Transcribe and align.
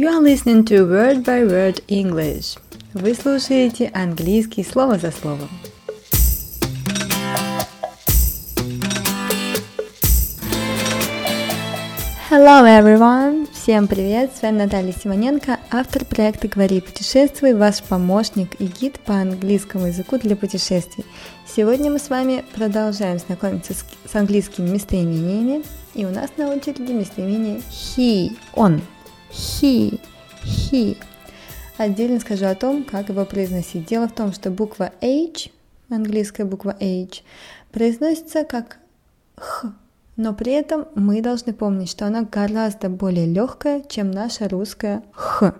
You 0.00 0.08
are 0.08 0.22
listening 0.22 0.64
to 0.64 0.86
Word 0.86 1.24
by 1.26 1.46
Word 1.46 1.84
English. 1.88 2.56
Вы 2.94 3.12
слушаете 3.14 3.90
английский 3.92 4.64
слово 4.64 4.96
за 4.96 5.10
словом. 5.10 5.50
Hello 12.30 12.64
everyone! 12.64 13.46
Всем 13.52 13.86
привет! 13.86 14.30
С 14.34 14.40
вами 14.40 14.62
Наталья 14.62 14.94
Симоненко, 14.94 15.58
автор 15.70 16.06
проекта 16.06 16.48
«Говори 16.48 16.80
путешествуй», 16.80 17.52
ваш 17.52 17.82
помощник 17.82 18.58
и 18.58 18.68
гид 18.68 19.00
по 19.00 19.16
английскому 19.16 19.88
языку 19.88 20.16
для 20.16 20.34
путешествий. 20.34 21.04
Сегодня 21.46 21.90
мы 21.90 21.98
с 21.98 22.08
вами 22.08 22.42
продолжаем 22.54 23.18
знакомиться 23.18 23.74
с, 23.74 24.14
английскими 24.14 24.70
местоимениями, 24.70 25.62
и 25.92 26.06
у 26.06 26.10
нас 26.10 26.30
на 26.38 26.48
очереди 26.48 26.92
местоимение 26.92 27.60
he, 27.70 28.30
он, 28.54 28.80
he, 29.30 30.00
he. 30.42 30.96
Отдельно 31.78 32.20
скажу 32.20 32.46
о 32.46 32.54
том, 32.54 32.84
как 32.84 33.08
его 33.08 33.24
произносить. 33.24 33.86
Дело 33.86 34.06
в 34.06 34.12
том, 34.12 34.32
что 34.32 34.50
буква 34.50 34.92
H, 35.00 35.50
английская 35.88 36.44
буква 36.44 36.76
H, 36.78 37.22
произносится 37.72 38.44
как 38.44 38.78
х, 39.36 39.72
но 40.16 40.34
при 40.34 40.52
этом 40.52 40.86
мы 40.94 41.22
должны 41.22 41.54
помнить, 41.54 41.90
что 41.90 42.06
она 42.06 42.22
гораздо 42.22 42.90
более 42.90 43.26
легкая, 43.26 43.82
чем 43.88 44.10
наша 44.10 44.48
русская 44.48 45.02
х. 45.12 45.54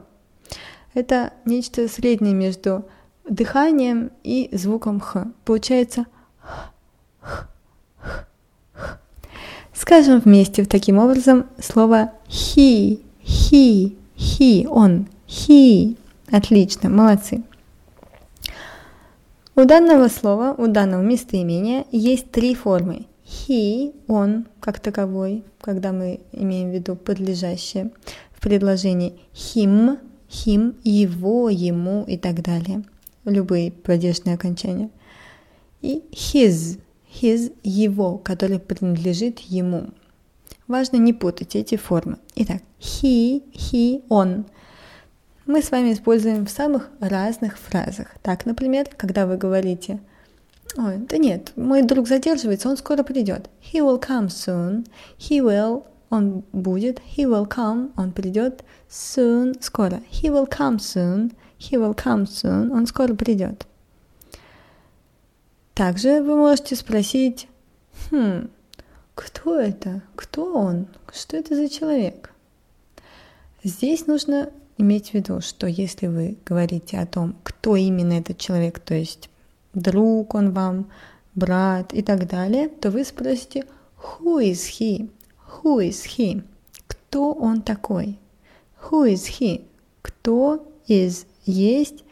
Это 0.93 1.33
нечто 1.47 1.89
среднее 1.89 2.35
между 2.35 2.85
дыханием 3.27 4.11
и 4.23 4.51
звуком 4.53 5.01
х. 5.01 5.29
Получается 5.47 6.05
х, 6.41 6.73
х, 7.21 7.49
х, 8.01 8.29
х. 8.75 8.99
Скажем 9.73 10.21
вместе 10.21 10.65
таким 10.67 10.99
образом 10.99 11.47
слово 11.59 12.13
he, 12.29 13.03
he, 13.31 13.97
he, 14.17 14.67
он, 14.67 15.09
he. 15.27 15.97
Отлично, 16.31 16.89
молодцы. 16.89 17.43
У 19.55 19.65
данного 19.65 20.09
слова, 20.09 20.55
у 20.57 20.67
данного 20.67 21.03
местоимения 21.03 21.85
есть 21.93 22.31
три 22.31 22.55
формы. 22.55 23.07
He, 23.25 23.95
он, 24.09 24.47
как 24.59 24.81
таковой, 24.81 25.45
когда 25.61 25.93
мы 25.93 26.21
имеем 26.33 26.71
в 26.71 26.75
виду 26.75 26.97
подлежащее 26.97 27.93
в 28.33 28.41
предложении 28.41 29.21
him, 29.33 29.99
him, 30.29 30.77
его, 30.83 31.49
ему 31.51 32.05
и 32.09 32.17
так 32.17 32.43
далее. 32.43 32.83
Любые 33.25 33.71
падежные 33.71 34.35
окончания. 34.35 34.91
И 35.83 36.03
his, 36.11 36.81
his, 37.23 37.53
его, 37.63 38.19
который 38.19 38.59
принадлежит 38.59 39.41
ему. 39.41 39.91
Важно 40.71 40.99
не 40.99 41.13
путать 41.13 41.57
эти 41.57 41.77
формы. 41.77 42.19
Итак, 42.37 42.63
he, 42.79 43.43
he, 43.53 44.05
он. 44.09 44.45
Мы 45.45 45.63
с 45.63 45.73
вами 45.73 45.93
используем 45.93 46.47
в 46.47 46.51
самых 46.51 46.91
разных 47.01 47.59
фразах. 47.59 48.07
Так, 48.23 48.47
например, 48.47 48.87
когда 48.97 49.27
вы 49.27 49.37
говорите– 49.37 50.01
Ой, 50.77 50.99
да 50.99 51.19
нет, 51.19 51.53
мой 51.57 51.83
друг 51.83 52.07
задерживается, 52.07 52.69
он 52.69 52.77
скоро 52.77 53.03
придет. 53.03 53.51
He 53.61 53.81
will 53.81 54.01
come 54.01 54.29
soon. 54.29 54.87
He 55.19 55.41
will, 55.41 55.85
он 56.11 56.45
будет. 56.53 57.01
He 57.01 57.25
will 57.25 57.49
come, 57.49 57.91
он 57.97 58.13
придет. 58.13 58.63
Soon, 58.89 59.61
скоро. 59.61 60.01
He 60.13 60.31
will 60.31 60.49
come 60.49 60.77
soon. 60.77 61.33
He 61.59 61.73
will 61.73 61.97
come 61.97 62.25
soon, 62.25 62.71
он 62.71 62.87
скоро 62.87 63.15
придет. 63.15 63.67
Также 65.75 66.23
вы 66.23 66.37
можете 66.37 66.77
спросить, 66.77 67.49
хм, 68.11 68.49
кто 69.21 69.61
это? 69.61 70.01
Кто 70.17 70.55
он? 70.55 70.87
Что 71.13 71.37
это 71.37 71.55
за 71.55 71.69
человек? 71.69 72.33
Здесь 73.63 74.07
нужно 74.07 74.51
иметь 74.79 75.11
в 75.11 75.15
виду, 75.15 75.43
что 75.43 75.67
если 75.67 76.07
вы 76.07 76.39
говорите 76.47 76.99
о 76.99 77.05
том, 77.05 77.37
кто 77.43 77.77
именно 77.77 78.15
этот 78.15 78.39
человек, 78.39 78.79
то 78.79 78.95
есть 78.95 79.29
друг 79.75 80.35
он 80.35 80.53
вам, 80.53 80.91
брат 81.35 81.93
и 81.93 82.01
так 82.01 82.27
далее, 82.29 82.69
то 82.69 82.91
вы 82.91 83.05
спросите 83.05 83.67
Who 83.99 84.43
is 84.43 84.79
he? 84.79 85.11
Who 85.63 85.87
is 85.87 86.07
he? 86.17 86.43
Кто 86.87 87.35
он 87.35 87.61
такой? 87.61 88.19
Who 88.89 89.07
is 89.07 89.39
he? 89.39 89.67
Кто 90.01 90.67
is 90.89 91.27
есть 91.45 92.05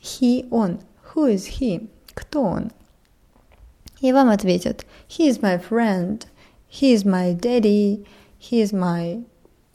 he 0.00 0.48
он? 0.50 0.78
Who 1.14 1.34
is 1.34 1.48
he? 1.60 1.88
Кто 2.14 2.42
он? 2.42 2.70
И 4.00 4.12
вам 4.12 4.28
ответят 4.28 4.86
He 5.08 5.28
is 5.28 5.40
my 5.40 5.58
friend, 5.58 6.26
he 6.74 6.92
is 6.92 7.04
my 7.04 7.32
daddy, 7.32 8.04
he 8.36 8.60
is 8.60 8.72
my 8.72 9.22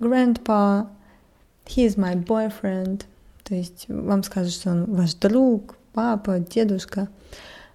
grandpa, 0.01 0.83
he 1.65 1.85
is 1.85 1.97
my 1.97 2.15
boyfriend. 2.15 3.05
То 3.45 3.55
есть 3.55 3.85
вам 3.87 4.21
скажут, 4.23 4.53
что 4.53 4.71
он 4.71 4.85
ваш 4.93 5.13
друг, 5.13 5.77
папа, 5.93 6.39
дедушка, 6.39 7.07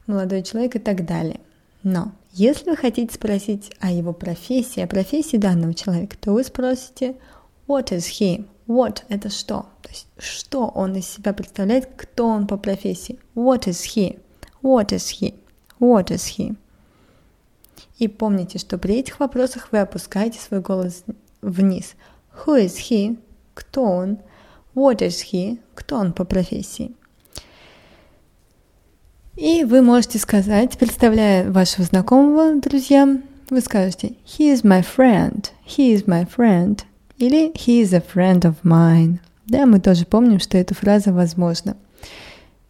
молодой 0.06 0.42
человек 0.42 0.76
и 0.76 0.78
так 0.78 1.06
далее. 1.06 1.40
Но 1.82 2.12
если 2.32 2.70
вы 2.70 2.76
хотите 2.76 3.14
спросить 3.14 3.72
о 3.80 3.90
его 3.90 4.12
профессии, 4.12 4.80
о 4.80 4.86
профессии 4.86 5.38
данного 5.38 5.72
человека, 5.72 6.16
то 6.20 6.32
вы 6.32 6.44
спросите 6.44 7.16
What 7.66 7.92
is 7.92 8.20
he? 8.20 8.46
What– 8.66 9.04
это 9.08 9.30
что? 9.30 9.66
То 9.82 9.88
есть, 9.88 10.06
что 10.18 10.66
он 10.66 10.96
из 10.96 11.08
себя 11.08 11.32
представляет, 11.32 11.88
кто 11.96 12.26
он 12.26 12.46
по 12.46 12.58
профессии? 12.58 13.18
What 13.34 13.64
is 13.64 13.84
he? 13.94 14.18
What 14.62 14.88
is 14.88 15.20
he? 15.20 15.34
What 15.80 16.10
is 16.10 16.36
he? 16.36 16.56
И 17.98 18.08
помните, 18.08 18.58
что 18.58 18.78
при 18.78 18.96
этих 18.96 19.20
вопросах 19.20 19.68
вы 19.70 19.78
опускаете 19.78 20.40
свой 20.40 20.60
голос 20.60 21.04
вниз. 21.42 21.94
Who 22.44 22.64
is 22.64 22.74
he? 22.90 23.18
Кто 23.54 23.84
он? 23.84 24.18
What 24.74 24.98
is 24.98 25.24
he? 25.32 25.60
Кто 25.74 25.96
он 25.96 26.12
по 26.12 26.24
профессии? 26.24 26.92
И 29.36 29.64
вы 29.64 29.82
можете 29.82 30.18
сказать, 30.18 30.78
представляя 30.78 31.50
вашего 31.50 31.84
знакомого, 31.84 32.60
друзья, 32.60 33.20
вы 33.50 33.60
скажете 33.60 34.14
«He 34.24 34.54
is 34.54 34.62
my 34.62 34.84
friend», 34.84 35.46
«He 35.66 35.92
is 35.92 36.06
my 36.06 36.28
friend» 36.28 36.80
или 37.18 37.50
«He 37.52 37.82
is 37.82 37.92
a 37.92 38.00
friend 38.00 38.42
of 38.42 38.54
mine». 38.62 39.18
Да, 39.46 39.66
мы 39.66 39.80
тоже 39.80 40.06
помним, 40.06 40.38
что 40.38 40.56
эта 40.56 40.74
фраза 40.74 41.12
возможна. 41.12 41.76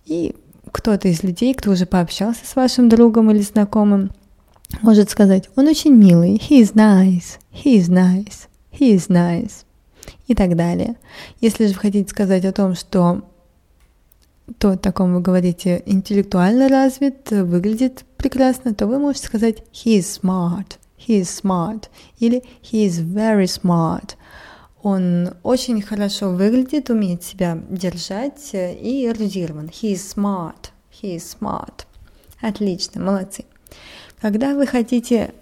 И 0.06 0.34
кто-то 0.72 1.08
из 1.08 1.22
людей, 1.22 1.54
кто 1.54 1.70
уже 1.70 1.86
пообщался 1.86 2.46
с 2.46 2.56
вашим 2.56 2.88
другом 2.88 3.30
или 3.30 3.40
знакомым, 3.40 4.10
может 4.82 5.10
сказать 5.10 5.48
«Он 5.56 5.68
очень 5.68 5.92
милый», 5.92 6.36
«He 6.36 6.60
is 6.60 6.74
nice», 6.74 7.38
«He 7.52 7.78
is 7.78 7.88
nice», 7.88 8.48
«He 8.72 8.94
is 8.94 9.08
nice» 9.08 9.64
и 10.26 10.34
так 10.34 10.56
далее. 10.56 10.96
Если 11.40 11.66
же 11.66 11.74
вы 11.74 11.80
хотите 11.80 12.08
сказать 12.10 12.44
о 12.44 12.52
том, 12.52 12.74
что 12.74 13.22
то, 14.58 14.76
таком 14.76 15.14
вы 15.14 15.20
говорите, 15.20 15.82
интеллектуально 15.86 16.68
развит, 16.68 17.30
выглядит 17.30 18.04
прекрасно, 18.16 18.74
то 18.74 18.86
вы 18.86 18.98
можете 18.98 19.26
сказать 19.26 19.62
he 19.72 19.98
is 19.98 20.20
smart, 20.22 20.78
he 20.98 21.20
is 21.20 21.42
smart 21.42 21.88
или 22.18 22.42
he 22.62 22.86
is 22.86 23.00
very 23.00 23.46
smart. 23.46 24.16
Он 24.82 25.30
очень 25.42 25.80
хорошо 25.80 26.30
выглядит, 26.30 26.90
умеет 26.90 27.22
себя 27.22 27.58
держать 27.70 28.50
и 28.52 29.06
эрудирован. 29.06 29.66
He 29.68 29.94
is 29.94 30.14
smart, 30.14 30.72
he 30.90 31.16
is 31.16 31.22
smart. 31.40 31.86
Отлично, 32.42 33.00
молодцы. 33.00 33.44
Когда 34.24 34.54
вы 34.54 34.66
хотите 34.66 35.34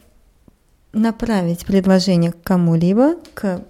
направить 0.93 1.65
предложение 1.65 2.33
к 2.33 2.43
кому-либо, 2.43 3.15
к 3.33 3.63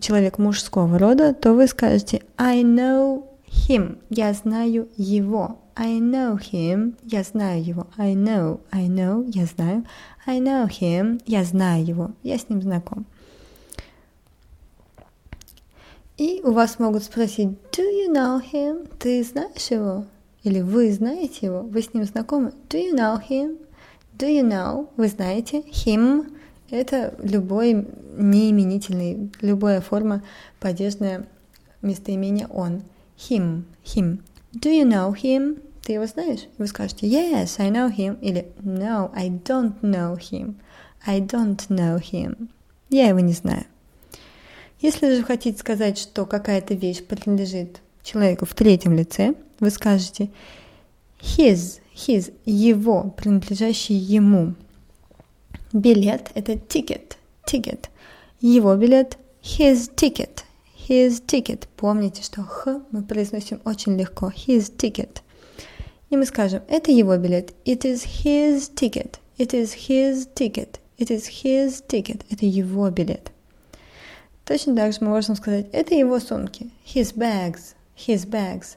человеку 0.00 0.40
мужского 0.40 0.98
рода, 0.98 1.34
то 1.34 1.52
вы 1.52 1.66
скажете 1.66 2.22
I 2.38 2.62
know 2.62 3.26
him. 3.46 3.98
Я 4.08 4.32
знаю 4.32 4.88
его. 4.96 5.58
I 5.76 5.98
know 5.98 6.38
him. 6.38 6.94
Я 7.04 7.22
знаю 7.22 7.62
его. 7.62 7.86
I 7.98 8.14
know. 8.14 8.60
I 8.72 8.88
know. 8.88 9.30
Я 9.30 9.44
знаю. 9.44 9.84
I 10.26 10.40
know 10.40 10.66
him. 10.66 11.20
Я 11.26 11.44
знаю 11.44 11.84
его. 11.84 12.10
Я 12.22 12.38
с 12.38 12.48
ним 12.48 12.62
знаком. 12.62 13.04
И 16.16 16.40
у 16.42 16.52
вас 16.52 16.78
могут 16.78 17.04
спросить, 17.04 17.48
do 17.72 17.82
you 17.82 18.10
know 18.10 18.40
him? 18.40 18.88
Ты 18.98 19.22
знаешь 19.22 19.70
его? 19.70 20.06
Или 20.44 20.62
вы 20.62 20.90
знаете 20.94 21.44
его? 21.44 21.60
Вы 21.60 21.82
с 21.82 21.92
ним 21.92 22.04
знакомы? 22.04 22.54
Do 22.70 22.78
you 22.78 22.94
know 22.96 23.20
him? 23.28 23.58
Do 24.16 24.26
you 24.28 24.42
know? 24.42 24.88
Вы 24.96 25.08
знаете? 25.08 25.60
Him– 25.60 26.30
это 26.70 27.14
любой 27.22 27.86
неименительный, 28.16 29.30
любая 29.40 29.80
форма 29.80 30.22
падежное 30.58 31.26
местоимение 31.82 32.46
он 32.48 32.82
him, 33.16 33.64
him. 33.84 34.20
Do 34.52 34.70
you 34.70 34.84
know 34.84 35.14
him? 35.14 35.62
Ты 35.82 35.94
его 35.94 36.06
знаешь? 36.06 36.46
Вы 36.58 36.66
скажете 36.66 37.06
yes, 37.06 37.54
I 37.58 37.70
know 37.70 37.94
him. 37.94 38.18
Или 38.20 38.48
no, 38.62 39.10
I 39.14 39.30
don't 39.30 39.80
know 39.80 40.16
him. 40.18 40.56
I 41.06 41.20
don't 41.20 41.68
know 41.68 41.98
him. 41.98 42.48
Я 42.90 43.08
его 43.08 43.20
не 43.20 43.32
знаю. 43.32 43.64
Если 44.80 45.14
же 45.14 45.22
хотите 45.22 45.58
сказать, 45.58 45.98
что 45.98 46.26
какая-то 46.26 46.74
вещь 46.74 47.04
принадлежит 47.04 47.80
человеку 48.02 48.46
в 48.46 48.54
третьем 48.54 48.94
лице, 48.94 49.34
вы 49.60 49.70
скажете 49.70 50.30
his, 51.20 51.80
his, 52.06 52.32
его, 52.44 53.14
принадлежащий 53.16 53.94
ему. 53.94 54.54
Билет– 55.72 56.30
это 56.34 56.52
ticket, 56.54 57.16
ticket. 57.46 57.88
Его 58.40 58.74
билет– 58.76 59.18
his 59.42 59.94
ticket, 59.94 60.44
his 60.88 61.24
ticket. 61.24 61.66
Помните, 61.76 62.22
что 62.22 62.42
х 62.42 62.82
мы 62.90 63.02
произносим 63.02 63.60
очень 63.64 63.96
легко. 63.96 64.32
His 64.34 64.74
ticket. 64.76 65.22
И 66.10 66.16
мы 66.16 66.26
скажем, 66.26 66.62
это 66.68 66.90
его 66.90 67.16
билет. 67.16 67.54
It 67.64 67.84
is 67.84 68.04
his 68.24 68.72
ticket. 68.74 69.18
It 69.38 69.52
is 69.52 69.72
his 69.88 70.28
ticket. 70.34 70.80
It 70.98 71.10
is 71.10 71.28
his 71.42 71.82
ticket. 71.86 72.22
Это 72.30 72.44
его 72.46 72.90
билет. 72.90 73.30
Точно 74.44 74.74
так 74.74 74.92
же 74.92 74.98
мы 75.02 75.08
можем 75.08 75.36
сказать, 75.36 75.68
это 75.72 75.94
его 75.94 76.18
сумки. 76.18 76.70
His 76.84 77.14
bags. 77.14 77.74
His 77.96 78.28
bags. 78.28 78.76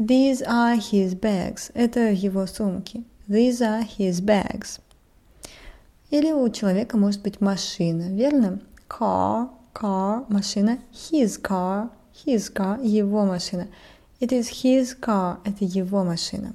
These 0.00 0.40
are 0.46 0.78
his 0.78 1.14
bags. 1.14 1.70
Это 1.74 2.10
его 2.10 2.46
сумки. 2.46 3.04
These 3.28 3.60
are 3.60 3.86
his 3.98 4.22
bags. 4.22 4.80
Или 6.08 6.32
у 6.32 6.48
человека 6.48 6.96
может 6.96 7.20
быть 7.20 7.42
машина, 7.42 8.04
верно? 8.08 8.62
Car, 8.88 9.50
car, 9.74 10.24
машина. 10.30 10.78
His 10.90 11.38
car, 11.38 11.90
his 12.24 12.50
car, 12.50 12.82
его 12.82 13.26
машина. 13.26 13.68
It 14.20 14.32
is 14.32 14.48
his 14.64 14.98
car, 14.98 15.36
это 15.44 15.66
его 15.66 16.02
машина. 16.02 16.54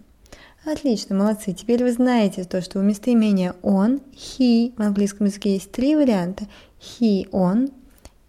Отлично, 0.66 1.16
молодцы. 1.16 1.54
Теперь 1.54 1.84
вы 1.84 1.92
знаете 1.92 2.46
то, 2.46 2.64
что 2.64 2.80
у 2.80 2.82
местоимения 2.82 3.56
он, 3.62 4.02
he 4.12 4.74
в 4.76 4.82
английском 4.82 5.28
языке 5.28 5.54
есть 5.54 5.72
три 5.72 5.96
варианта. 5.96 6.48
He, 6.80 7.30
он, 7.32 7.70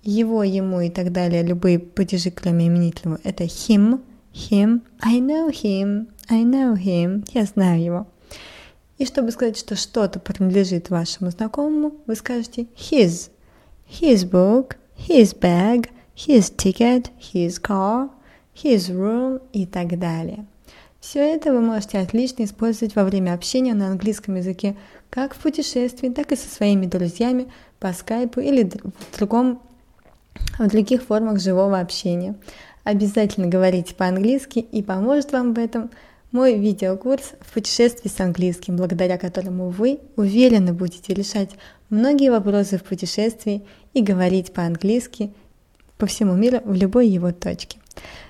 его, 0.03 0.43
ему 0.43 0.83
и 0.83 0.91
так 0.91 1.11
далее, 1.11 1.43
любые 1.43 1.79
падежи, 1.79 2.31
кроме 2.31 2.67
именительного, 2.67 3.19
это 3.25 3.45
him, 3.45 4.03
him, 4.37 4.83
I 5.01 5.19
know 5.19 5.49
him, 5.49 6.09
I 6.29 6.43
know 6.45 6.77
him, 6.77 7.25
я 7.33 7.45
знаю 7.45 7.83
его. 7.83 8.07
И 8.99 9.05
чтобы 9.05 9.31
сказать, 9.31 9.59
что 9.59 9.77
что-то 9.77 10.21
принадлежит 10.21 10.91
вашему 10.91 11.31
знакомому, 11.31 11.95
вы 12.07 12.15
скажете 12.17 12.67
his, 12.77 13.31
his 13.89 14.29
book, 14.29 14.77
his 15.09 15.39
bag, 15.39 15.91
his 16.15 16.55
ticket, 16.55 17.11
his 17.19 17.61
car, 17.61 18.11
his 18.55 18.89
room 18.89 19.41
и 19.53 19.67
так 19.67 19.99
далее. 19.99 20.47
Все 21.01 21.21
это 21.21 21.53
вы 21.53 21.61
можете 21.61 21.99
отлично 21.99 22.45
использовать 22.45 22.97
во 22.97 23.05
время 23.05 23.35
общения 23.35 23.75
на 23.75 23.89
английском 23.89 24.37
языке, 24.37 24.77
как 25.11 25.35
в 25.35 25.39
путешествии, 25.39 26.09
так 26.09 26.33
и 26.33 26.37
со 26.37 26.49
своими 26.49 26.87
друзьями 26.87 27.49
по 27.79 27.93
скайпу 27.93 28.41
или 28.41 28.65
в 28.65 29.17
другом 29.17 29.61
в 30.59 30.67
других 30.69 31.03
формах 31.03 31.41
живого 31.41 31.79
общения. 31.79 32.35
Обязательно 32.87 33.49
говорите 33.49 33.97
по-английски 33.97 34.61
и 34.61 34.81
поможет 34.81 35.33
вам 35.33 35.55
в 35.55 35.59
этом 35.59 35.91
мой 36.31 36.57
видеокурс 36.57 37.33
в 37.41 37.53
путешествии 37.53 38.09
с 38.09 38.21
английским, 38.21 38.77
благодаря 38.77 39.19
которому 39.19 39.71
вы 39.71 39.99
уверенно 40.15 40.73
будете 40.73 41.13
решать 41.13 41.51
многие 41.91 42.31
вопросы 42.31 42.79
в 42.79 42.85
путешествии 42.85 43.65
и 43.93 44.03
говорить 44.03 44.53
по-английски 44.53 45.33
по 45.99 46.07
всему 46.07 46.35
миру 46.35 46.61
в 46.65 46.75
любой 46.75 47.09
его 47.09 47.33
точке. 47.33 47.81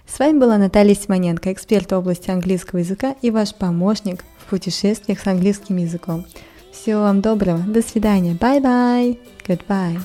С 0.06 0.18
вами 0.18 0.38
была 0.38 0.56
Наталья 0.56 0.94
Симоненко, 0.94 1.52
эксперт 1.52 1.92
в 1.92 1.96
области 1.96 2.30
английского 2.30 2.78
языка 2.78 3.14
и 3.20 3.30
ваш 3.30 3.54
помощник 3.54 4.24
в 4.38 4.48
путешествиях 4.48 5.20
с 5.20 5.26
английским 5.26 5.76
языком. 5.76 6.24
Всего 6.72 7.02
вам 7.02 7.20
доброго, 7.20 7.58
до 7.58 7.82
свидания, 7.82 8.32
bye-bye, 8.32 9.18
goodbye. 9.46 10.00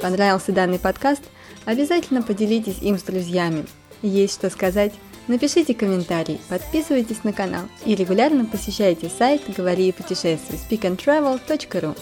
Понравился 0.00 0.52
данный 0.52 0.78
подкаст? 0.78 1.22
Обязательно 1.64 2.22
поделитесь 2.22 2.78
им 2.80 2.98
с 2.98 3.02
друзьями. 3.02 3.66
Есть 4.02 4.34
что 4.34 4.48
сказать? 4.50 4.92
Напишите 5.28 5.74
комментарий, 5.74 6.40
подписывайтесь 6.48 7.22
на 7.22 7.32
канал 7.32 7.64
и 7.84 7.94
регулярно 7.94 8.46
посещайте 8.46 9.08
сайт 9.08 9.42
«Говори 9.56 9.88
и 9.88 9.92
путешествуй» 9.92 10.58
speakandtravel.ru 10.58 11.96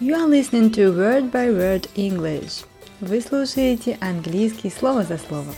You 0.00 0.14
are 0.14 0.28
listening 0.28 0.72
to 0.72 0.92
Word 0.92 1.30
by 1.30 1.50
Word 1.50 1.88
English. 1.94 2.64
Вы 3.00 3.20
слушаете 3.20 3.96
английский 4.00 4.70
слово 4.70 5.04
за 5.04 5.18
словом. 5.18 5.54